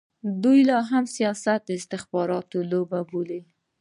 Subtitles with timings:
[0.43, 3.39] دوی لا هم سیاست د استخباراتي لوبه بولي.